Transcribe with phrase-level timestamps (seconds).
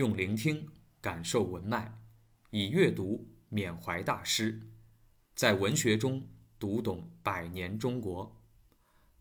[0.00, 0.66] 用聆听
[0.98, 1.92] 感受文脉，
[2.48, 4.58] 以阅读缅怀大师，
[5.34, 6.26] 在文学中
[6.58, 8.34] 读懂百年中国。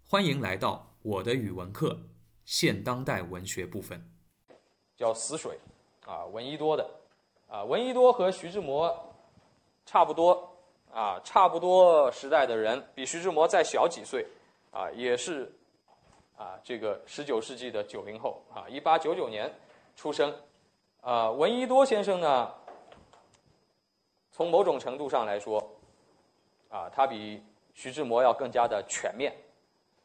[0.07, 1.99] 欢迎来到我的语文课
[2.45, 4.01] 现当代文学部分。
[4.95, 5.59] 叫《死水》，
[6.09, 6.89] 啊，闻一多的，
[7.49, 9.13] 啊，闻一多和徐志摩
[9.85, 10.57] 差不多，
[10.93, 14.25] 啊，差不多时代的人，比徐志摩再小几岁，
[14.71, 15.53] 啊，也是，
[16.37, 19.53] 啊，这个十九世纪的九零后，啊，一八九九年
[19.97, 20.33] 出生。
[21.01, 22.51] 啊，闻一多先生呢，
[24.31, 25.57] 从某种程度上来说，
[26.69, 27.41] 啊，他比
[27.73, 29.33] 徐志摩要更加的全面，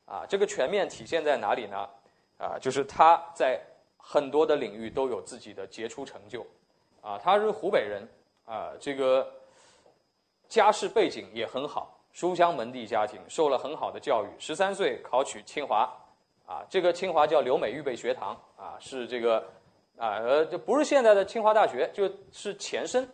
[0.07, 1.89] 啊，这个全面体现在哪里呢？
[2.39, 3.61] 啊，就是他在
[3.97, 6.47] 很多的领域都有自己的杰出成就，
[7.03, 8.09] 啊，他是湖北人，
[8.45, 9.29] 啊，这个
[10.49, 15.93] 家世背景也很好，书香门第家庭，受了很好的教育，十三岁考取清华，
[16.47, 19.45] 啊，这个清华叫留美预备学堂，啊，是这个。
[19.97, 23.09] 啊，呃，就不是现在的清华大学，就是前身。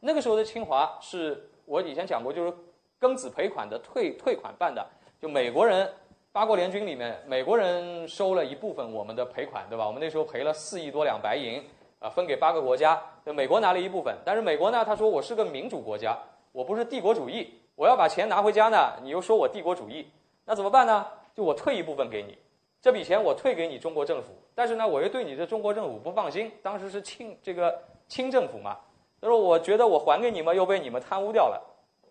[0.00, 2.52] 那个时候的清华是我以前讲过，就是
[3.00, 4.84] 庚子赔款的退退款办的。
[5.20, 5.90] 就美国人
[6.32, 9.86] 八国联军里面，美国人收了一部分我们的赔款，对吧？
[9.86, 11.62] 我们那时候赔了四亿多两白银，
[12.00, 13.00] 啊，分给八个国家。
[13.24, 16.18] 就美国拿了一部分，但是美国呢，他说我是个民主国家，
[16.52, 20.06] 我不是帝国主义，我要把钱拿回家呢，你又说我帝国主义，
[20.44, 21.06] 那怎么办呢？
[21.34, 22.36] 就我退一部分给你。
[22.84, 26.52] 这笔钱我退给你中国政府，但是呢，我又对你的中国政府不放心。
[26.62, 28.76] 当时是清这个清政府嘛，
[29.22, 31.62] 他说我觉得我还给你们又被你们贪污掉了，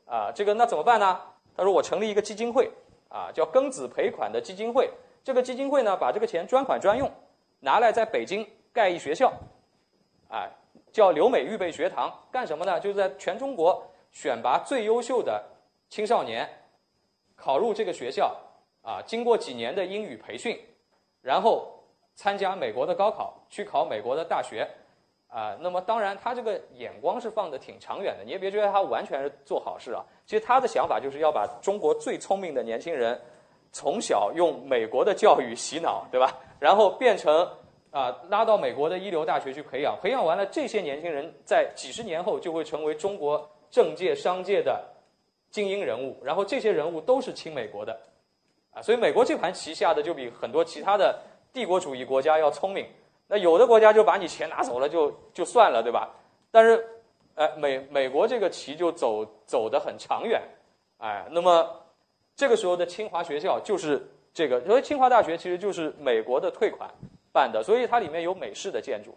[0.08, 1.22] 啊，这个那怎么办呢？
[1.56, 2.72] 他说我成立一个基金会，
[3.08, 4.90] 啊，叫庚子赔款的基金会。
[5.24, 7.08] 这个基金会呢，把这个钱专款专用，
[7.60, 9.32] 拿来在北京盖一学校，
[10.28, 10.50] 啊，
[10.92, 12.80] 叫留美预备学堂，干什么呢？
[12.80, 13.80] 就是在全中国
[14.12, 15.40] 选拔最优秀的
[15.88, 16.50] 青少年，
[17.36, 18.36] 考入这个学校。
[18.84, 20.60] 啊，经过几年的英语培训，
[21.22, 21.68] 然后
[22.16, 24.68] 参加美国的高考，去考美国的大学，
[25.28, 30.04] 啊，那么当然他这个眼光是放的挺长远的，你也别觉得他完全是做好事啊。
[30.26, 33.20] 其实他的想法就是要把中国最聪明的年轻人，
[33.72, 36.38] 从小用美国的教育洗脑，对吧？
[36.60, 37.50] 然后变成
[37.90, 44.84] 啊，拉到美国的一流大学去培养，培养完了这些年轻人，在几十年后就会成为中国政界、商界的
[45.50, 47.98] 精英人物，然后这些人物都是亲美国的。
[48.74, 51.20] 啊，所以美国这盘棋下的就比很多其他的
[51.52, 52.86] 帝国主义国家要聪明。
[53.28, 56.10] 那有的国家就把你钱拿走了就就算了，对吧？
[56.52, 56.86] 但是，
[57.36, 60.42] 哎，美美国这个棋就走走得很长远，
[60.98, 61.68] 哎，那么
[62.36, 66.88] 这个时候的清华学校就是这个，因为清华大学其实就是美国的退款
[67.32, 69.16] 办的，所以它里面有美式的建筑，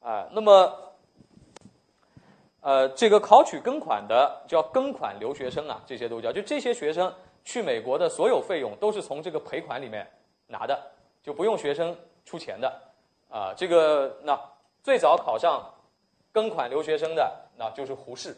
[0.00, 0.72] 啊，那么，
[2.60, 7.10] 呃，这个考取庚款的叫庚款留学生啊，这些都叫，就这些学生。
[7.44, 10.06] 去美国的所有费用都是从这个赔款里面
[10.46, 10.78] 拿的，
[11.22, 11.94] 就不用学生
[12.24, 12.82] 出钱的，
[13.28, 14.38] 啊，这个那
[14.82, 15.62] 最早考上
[16.32, 18.34] 庚款留学生的那就是胡适，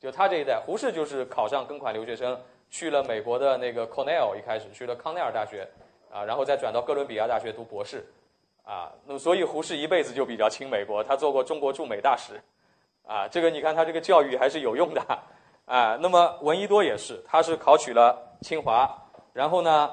[0.00, 2.40] 就他这一代，胡适就是考上庚款留学生，
[2.70, 5.68] 去了美国的那个 Cornell，一开始去了康奈尔大学，
[6.10, 8.06] 啊，然后再转到哥伦比亚大学读博士，
[8.64, 12.40] 啊，那么所以胡适一辈子就比较亲美国，他做过中国驻美大使，
[13.04, 15.02] 啊，这个你看他这个教育还是有用的。
[15.64, 18.90] 啊，那么闻一多也是，他是考取了清华，
[19.32, 19.90] 然后呢，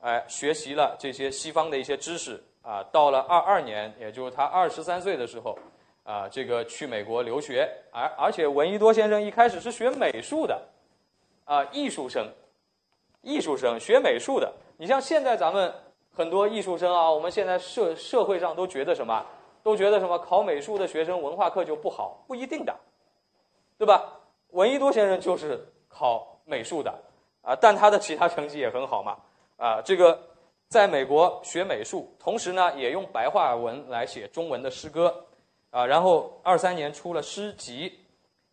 [0.00, 2.82] 哎，学习了这些西方的一些知识啊。
[2.92, 5.56] 到了二二年，也就是他二十三岁的时候，
[6.02, 10.60] 啊，这个去美国留学，而而且闻一多先生一开始是学美术的，
[11.44, 12.28] 啊，艺术生，
[13.22, 14.52] 艺术生学美术的。
[14.76, 15.72] 你像现在咱们
[16.12, 19.24] 很多艺术生啊，我们现在社社会上都觉得什么？
[19.62, 20.18] 都觉得什么？
[20.18, 22.24] 考美术的学生文化课就不好？
[22.26, 22.74] 不一定的，
[23.78, 24.18] 对吧？
[24.52, 26.92] 闻一多先生就是考美术的
[27.42, 29.16] 啊，但他的其他成绩也很好嘛
[29.56, 29.80] 啊。
[29.82, 30.18] 这个
[30.68, 35.24] 在美国学美术，同时呢也用白话文来写中文的诗歌
[35.70, 35.86] 啊。
[35.86, 37.98] 然后二三年出了诗集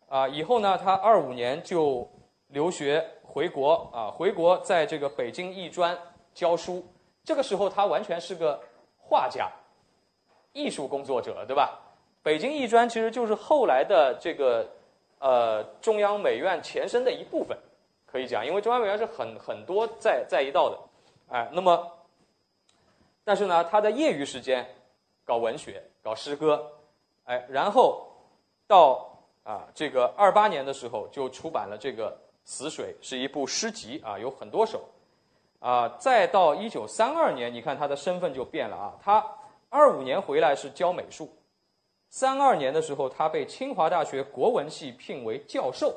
[0.08, 2.08] 啊，以后呢他二五年就
[2.48, 5.96] 留学回国啊，回国在这个北京艺专
[6.32, 6.82] 教书。
[7.24, 8.58] 这个时候他完全是个
[8.96, 9.50] 画家、
[10.52, 11.78] 艺术工作者，对吧？
[12.22, 14.66] 北京艺专其实就是后来的这个。
[15.20, 17.56] 呃，中央美院前身的一部分，
[18.06, 20.78] 可以讲，因为中央美院是很很多在在一道的，
[21.28, 21.92] 哎，那么，
[23.22, 24.66] 但是呢，他在业余时间
[25.26, 26.72] 搞文学，搞诗歌，
[27.24, 28.06] 哎，然后
[28.66, 29.14] 到
[29.44, 32.10] 啊这个二八年的时候就出版了这个
[32.44, 34.82] 《死水》，是一部诗集啊，有很多首，
[35.58, 39.22] 啊，再到一九三二年，你看他的身份就变了啊，他
[39.68, 41.30] 二五年回来是教美术。
[42.10, 45.96] 三二年的时候，他被清华大学国文系聘为教授。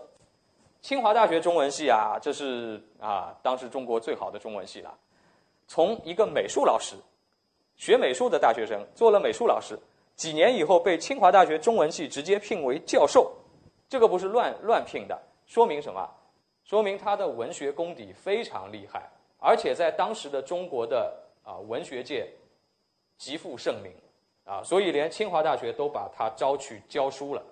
[0.79, 4.95] 清华大学中文系啊，这是啊，当时中国最好的中文系了。
[5.67, 6.95] 从一个美术老师，
[7.75, 9.79] 学美术的大学生做了美术老师，
[10.15, 13.31] 几年以后被清华大学中文系直接聘为教授，
[13.89, 16.07] 这个不是乱乱聘的，说明什么？
[16.63, 21.11] 说明他的文学功底非常厉害，而且在当时的中国的
[21.43, 22.29] 啊文学界
[23.17, 23.91] 极负盛名
[24.45, 27.43] 啊，所以连清华大学都把他招去教书了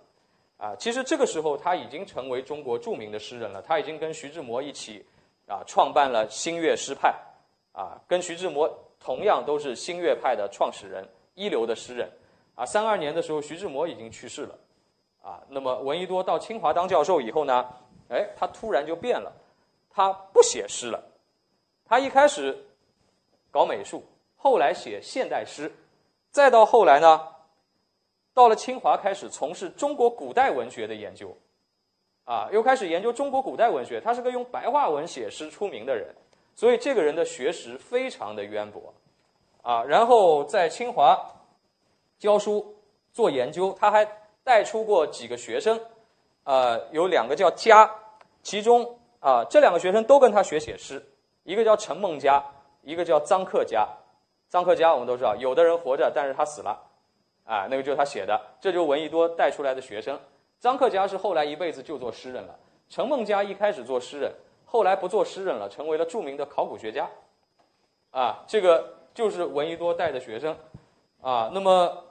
[0.57, 0.75] 啊。
[0.75, 5.05] 其实这个时候他已经成为中国著名的诗人了，他已经跟徐志摩一起
[5.47, 7.15] 啊创办了新月诗派
[7.71, 12.11] 啊，跟徐志摩同样都是新月派的创始人，一流的诗人
[12.55, 12.65] 啊。
[12.65, 14.57] 三二年的时候，徐志摩已经去世了
[15.21, 15.41] 啊。
[15.49, 17.67] 那么闻一多到清华当教授以后呢？
[18.09, 19.31] 哎，他突然就变了，
[19.89, 21.01] 他不写诗了，
[21.85, 22.65] 他一开始
[23.49, 24.03] 搞美术，
[24.35, 25.71] 后来写现代诗，
[26.31, 27.21] 再到后来呢，
[28.33, 31.35] 到了清华开始从事中国古代文学的研究，
[32.23, 33.99] 啊，又开始研究中国古代文学。
[33.99, 36.15] 他是个用白话文写诗出名的人，
[36.55, 38.93] 所以这个人的学识非常的渊博，
[39.61, 41.19] 啊，然后在清华
[42.17, 42.75] 教书
[43.11, 44.07] 做研究，他还
[44.43, 45.79] 带出过几个学生，
[46.45, 47.89] 呃，有两个叫嘉。
[48.43, 51.05] 其中啊，这两个学生都跟他学写诗，
[51.43, 52.43] 一个叫陈梦家，
[52.81, 53.87] 一个叫臧克家。
[54.51, 56.77] 臧克家我们都知道，有的人活着，但是他死了，
[57.45, 60.19] 啊，那个就是他写的，这就是闻一多带出来的学生。
[60.61, 62.55] 臧克家是后来一辈子就做诗人了，
[62.89, 64.31] 陈梦家一开始做诗人，
[64.65, 67.09] 后来不做诗人了，成为了著名的考古学家，
[68.11, 70.55] 啊，这个就是闻一多带的学生，
[71.21, 72.03] 啊，那么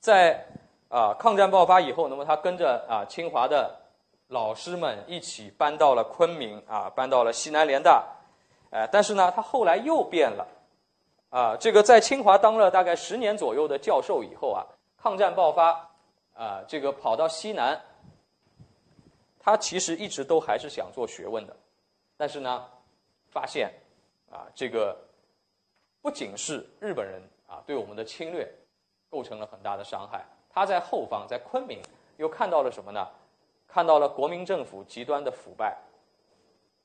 [0.00, 0.46] 在
[0.88, 3.80] 啊抗战爆发以后，那么他跟着啊清华的。
[4.28, 8.02] 老师们一起搬到了昆明啊，搬到了西南联大，
[8.70, 10.48] 哎，但是呢，他后来又变了，
[11.34, 14.62] 啊，这个在清华当了大概十年左右的教授以后啊，
[14.96, 15.90] 抗战爆发，
[16.32, 17.76] 啊，这个跑到西南，
[19.40, 21.56] 他其实一直都还是想做学问的，
[22.16, 22.64] 但是呢，
[23.32, 23.68] 发现，
[24.30, 24.96] 啊，这个
[26.00, 28.48] 不仅是日本人啊对我们的侵略
[29.10, 31.80] 构成了很大的伤害，他在后方在昆明
[32.16, 33.08] 又看到了什么呢？
[33.66, 35.76] 看到了国民政府极端的腐败，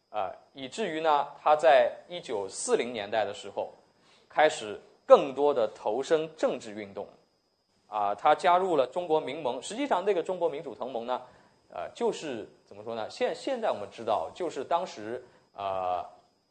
[0.10, 3.72] 啊，以至于呢，他在一九四零年代的时候，
[4.30, 7.08] 开始更多的投身政治运动，
[7.88, 9.62] 啊，他加入了中国民盟。
[9.62, 11.22] 实际上，那个中国民主同盟呢，
[11.74, 13.10] 呃，就是怎么说呢？
[13.10, 15.22] 现现在我们知道，就是当时
[15.56, 16.06] 啊，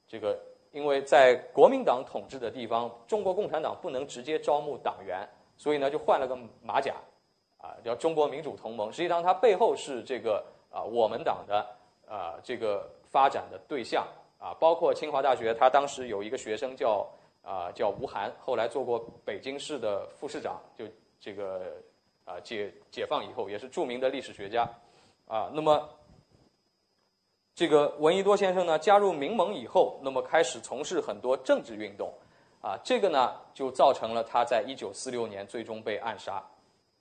[0.06, 0.38] 这个
[0.72, 5.26] 因为在国民党统治的地方，中国共产党不能直接招募党员，
[5.56, 6.94] 所以呢，就换了个马甲。
[7.60, 11.66] 啊，叫中国民主同盟，实际上它背后是这个啊，我们党的
[12.08, 14.06] 啊这个发展的对象
[14.38, 17.04] 啊，包括清华大学，他当时有一个学生叫
[17.42, 20.84] 啊叫吴晗，后来做过北京市的副市长，就
[21.20, 21.76] 这个
[22.24, 24.68] 啊解解放以后也是著名的历史学家
[25.26, 25.50] 啊。
[25.52, 25.88] 那么
[27.54, 32.12] 这个闻一多先生呢，加入民盟以后，那么开始从事很多政治运动
[32.60, 36.42] 啊，这个呢就造成了他在一九四六年最终被暗杀。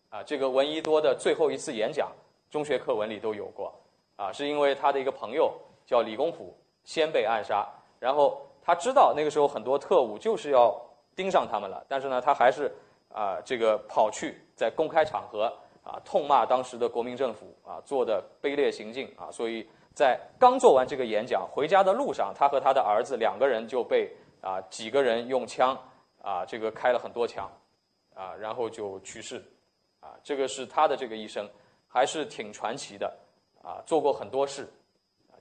[0.10, 2.10] 啊，这个闻一多的最后一次演讲，
[2.50, 3.74] 中学课文里都有过。
[4.16, 5.54] 啊，是因为他的一个朋友
[5.86, 7.68] 叫李公甫先被暗杀，
[8.00, 10.78] 然后他知道那个时候很多特务就是要
[11.16, 12.70] 盯上他们了，但是呢，他还是
[13.08, 15.46] 啊，这个跑去在公开场合
[15.82, 19.66] 啊痛骂当时的国民政府啊做的卑劣行径啊，所以
[19.96, 25.74] 在刚做完这个演讲回家的路上，他和他的儿子两个人就被啊几个人用枪
[26.22, 27.50] 啊这个开了很多枪
[28.14, 29.42] 啊，然后就去世。
[30.00, 31.50] 啊，这个是他的这个一生，
[31.88, 33.12] 还是挺传奇的，
[33.64, 34.70] 啊，做过很多事，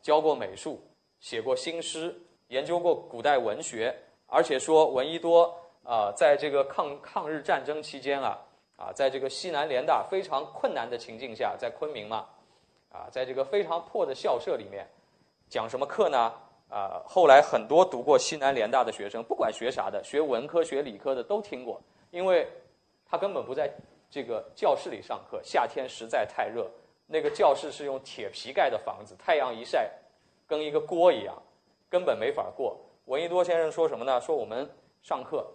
[0.01, 0.81] 教过美术，
[1.21, 2.19] 写过新诗，
[2.49, 3.95] 研究过古代文学，
[4.27, 8.39] 而且说闻一多啊，在这个抗抗日战争期间啊，
[8.77, 12.27] 啊，在这个西南联大非常困难的情境下，在昆明嘛，
[12.91, 14.87] 啊，在这个非常破的校舍里面，
[15.49, 16.33] 讲什么课呢？
[16.69, 22.49] 啊，后来很多读过西南联大的学生，不管学啥的，学文科学理科的都听过，因为
[23.09, 23.71] 他根本不在。
[24.09, 26.71] 这个教室里上课，夏天实在太热。
[27.09, 29.91] 那个教室是用铁皮盖的房子，太阳一晒，
[30.47, 31.37] 跟一个锅一样，
[31.97, 32.79] 根本没法过。
[33.07, 34.21] 闻一多先生说什么呢？
[34.21, 35.51] 说我们上课，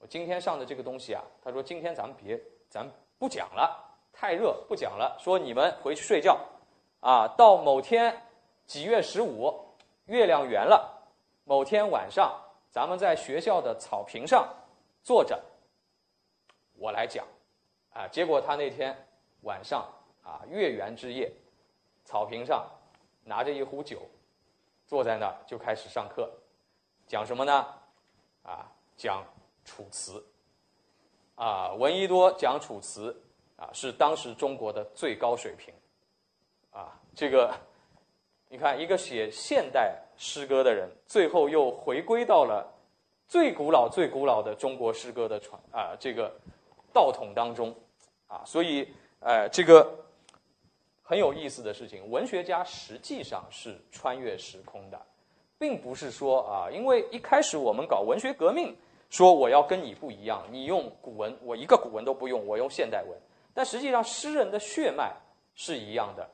[0.00, 2.36] 我今天上的这个东西啊，他说今天咱们别，
[2.68, 2.84] 咱
[3.20, 3.78] 不讲了，
[4.12, 5.16] 太热，不讲了。
[5.20, 6.40] 说你们回去睡觉，
[6.98, 8.20] 啊，到某天
[8.66, 9.64] 几月十五，
[10.06, 11.00] 月亮圆了，
[11.44, 12.36] 某天晚上，
[12.68, 14.52] 咱们在学校的草坪上
[15.04, 15.40] 坐着，
[16.80, 17.24] 我来讲。
[17.90, 19.06] 啊，结果他那天
[19.42, 19.88] 晚上
[20.24, 21.30] 啊，月圆之夜，
[22.04, 22.68] 草坪上
[23.22, 24.00] 拿着一壶酒，
[24.90, 26.28] 坐在那儿就开始上课，
[27.06, 27.64] 讲什么呢？
[28.42, 28.66] 啊，
[28.96, 29.24] 讲
[29.64, 30.20] 楚辞。
[31.36, 33.16] 啊，闻一多讲楚辞
[33.56, 35.72] 啊，是当时中国的最高水平。
[36.72, 37.54] 啊，这个
[38.48, 42.68] 你看，一个写现代诗歌的人，最后又回归到了
[43.28, 46.34] 最古老、最古老的中国诗歌的传啊，这个。
[46.92, 47.72] 道统当中，
[48.26, 49.88] 啊，所以，呃，这个
[51.10, 55.06] 很有意思的事情，文学家实际上是穿越时空的，
[55.58, 58.76] 并不是说啊，因为一开始我们搞文学革命，
[59.08, 63.18] 说我要跟你不一样，你用古文，我一个古文都不用，我用现代文，
[63.52, 65.12] 但实际上诗人的血脉
[65.56, 66.30] 是一样的。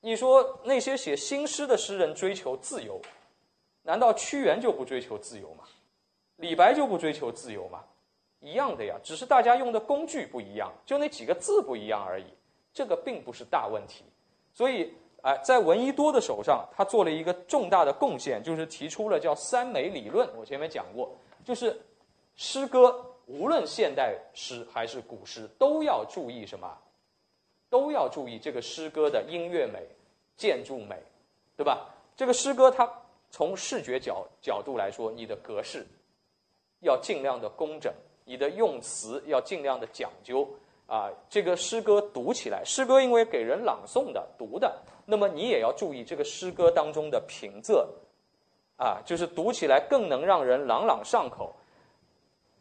[0.00, 3.00] 你说那些写新诗的诗人追求自由，
[3.82, 5.62] 难道屈原就不追求自由吗？
[6.38, 7.84] 李白就不追求自由吗？
[8.40, 12.26] 一样的呀，只是大家用的工具不一样，就那几个字不一样而已，
[12.76, 14.04] 这个并不是大问题。
[14.52, 14.92] 所以，
[15.22, 20.28] 哎，在闻一多的手上，他做了一个重大的贡献，就是提出了叫三美理论。
[20.36, 21.80] 我前面讲过，就是
[22.34, 26.70] 诗歌无论现代诗还是古诗，都要注意什么？
[27.70, 29.80] 都要注意这个诗歌的音乐美、
[30.36, 30.96] 建筑美，
[31.56, 31.88] 对吧？
[32.14, 32.86] 这个诗歌它
[33.30, 35.86] 从视觉角角度来说，你的格式
[36.80, 37.90] 要尽量的工整。
[38.28, 40.48] 你的用词要尽量的讲究
[40.86, 47.86] 啊，这个诗歌读起来，诗歌因为给人朗诵的、读的，那么你也要注意这个诗歌当中的平仄，
[48.76, 51.54] 啊，就是读起来更能让人朗朗上口，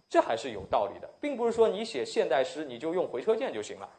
[0.09, 3.89] 这还是有道理的，并不是说你写现代诗你就用回车键就行了，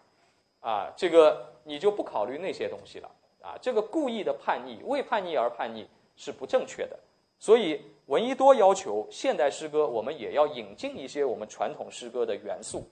[0.60, 6.98] 啊，这个你就不考虑那些东西了，啊，这个故意的叛逆，为叛逆而叛逆是不正确的，
[7.38, 7.80] 所以。
[8.06, 12.88] 闻一多要求现代诗歌，我们也要引进一些我们传统诗歌的元素，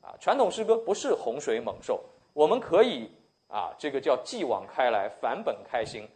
[0.00, 2.02] 啊，传统诗歌不是洪水猛兽，
[2.32, 3.10] 我们可以
[3.48, 6.08] 啊，这个叫继往开来，返本开心，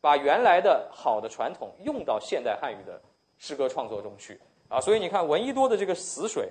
[0.00, 3.00] 把原来的好的传统用到现代汉语的
[3.38, 6.50] 诗歌创作中去，啊，所以你看闻一多的这个死水，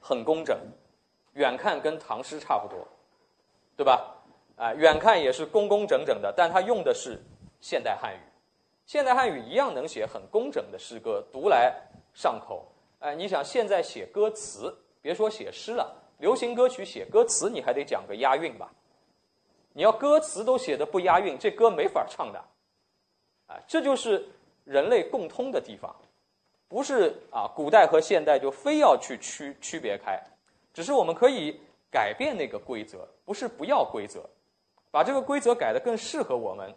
[0.00, 0.58] 很工整，
[1.34, 2.86] 远看跟唐诗差不多，
[3.76, 4.16] 对吧？
[4.56, 7.20] 啊，远看也是工工整整的，但他用的是
[7.60, 8.20] 现代汉语。
[8.86, 11.74] 现代汉语一样能写很工整的诗歌，读来
[12.12, 12.64] 上口。
[13.00, 14.72] 哎，你想现在写歌词，
[15.04, 18.72] 别说写诗了，流行歌曲写歌词，你还得讲个押韵吧？
[19.74, 22.42] 你要歌词都写的不押韵，这歌没法唱的。
[23.46, 24.26] 啊，这就是
[24.64, 25.94] 人类共通的地方，
[26.68, 30.18] 不是啊，古代和现代就非要去区区别开，
[30.72, 34.24] 只是我们可以改变那个规则，不是不要规则，
[34.90, 36.74] 把这个规则改得更适合我们。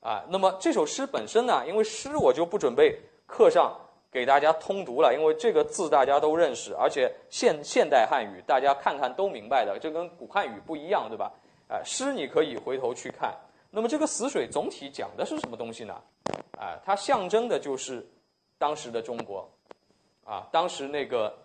[0.00, 1.62] 啊，那么这首诗本身呢？
[1.68, 3.78] 因为诗我就不准备课上
[4.10, 11.32] 给大家通读了，因为这个字大家都认识，而且现现代汉语大家看看都明白的，这跟古汉语不一样，对吧？
[11.68, 13.34] 啊，诗你可以回头去看。
[13.70, 15.94] 那么这个死水总体讲的是什么东西呢？
[16.58, 18.06] 啊，它象征的就是
[18.58, 19.48] 当时的中国，
[20.24, 21.36] 啊，当时那个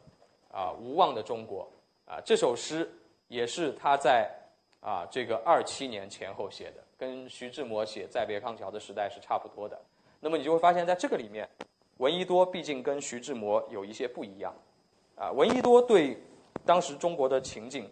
[0.52, 1.70] 啊无望的中国。
[2.06, 2.90] 啊，这首诗
[3.30, 4.30] 也是他在
[4.82, 6.84] 啊这个二七年前后写的。
[6.98, 9.82] 跟徐志摩写《再别康桥》的时代是差不多的，
[10.20, 11.50] 那么你就会发现在这个里面，
[11.98, 14.54] 闻一多毕竟跟徐志摩有一些不一样，
[15.16, 16.18] 啊，闻一多对
[16.66, 17.90] 当时中国的情景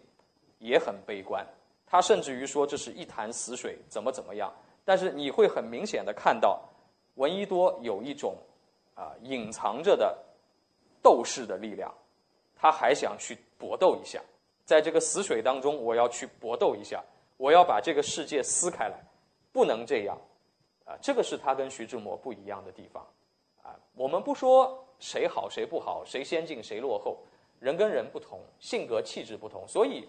[0.58, 1.46] 也很悲观，
[1.86, 4.52] 他甚至于说这是一潭死水，怎么怎么样。
[4.84, 6.60] 但是你会很明显的看到，
[7.14, 8.36] 闻一多有一种
[8.94, 10.16] 啊隐藏着的
[11.02, 11.92] 斗士的力量，
[12.56, 14.20] 他还想去搏斗一下，
[14.64, 17.02] 在这个死水当中，我要去搏斗一下。
[17.36, 19.02] 我要把这个世界撕开来，
[19.50, 20.14] 不能这样，
[20.84, 23.02] 啊，这个是他跟徐志摩不一样的地方，
[23.62, 27.18] 啊，我们不说谁好谁不好，谁先进谁落后，
[27.58, 30.08] 人跟人不同，性格气质不同，所以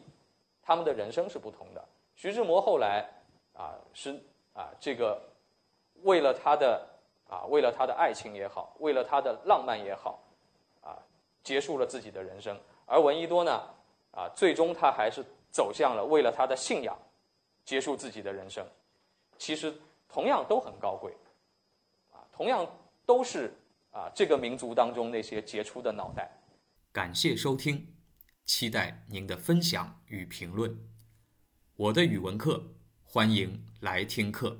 [0.62, 1.84] 他们的人生是不同的。
[2.16, 3.10] 徐志摩后来
[3.54, 4.20] 啊是
[4.54, 5.22] 啊这个
[6.04, 6.88] 为了他的
[7.28, 10.20] 啊为了他的爱情也好，为了他的浪漫也好，
[10.82, 10.98] 啊
[11.44, 13.64] 结束了自己的人生，而闻一多呢
[14.12, 16.98] 啊最终他还是走向了为了他的信仰。
[17.64, 18.66] 结束自己的人生，
[19.38, 19.72] 其实
[20.10, 21.16] 同样都很高贵，
[22.12, 22.68] 啊，同样
[23.12, 23.54] 都是
[23.90, 26.32] 啊这个民族当中那些杰出的脑袋。
[26.94, 27.86] 感谢收听，
[28.46, 30.78] 期待您的分享与评论。
[31.76, 32.64] 我的语文课，
[33.04, 34.58] 欢迎来听课。